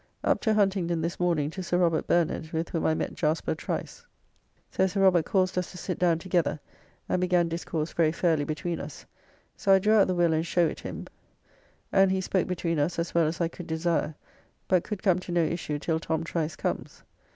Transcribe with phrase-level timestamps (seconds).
[0.23, 4.03] Up to Huntingdon this morning to Sir Robert Bernard, with whom I met Jaspar Trice.
[4.71, 6.59] So Sir Robert caused us to sit down together
[7.07, 9.05] and began discourse very fairly between us,
[9.55, 11.05] so I drew out the Will and show it him,
[11.91, 14.15] and [he] spoke between us as well as I could desire,
[14.67, 17.03] but could come to no issue till Tom Trice comes.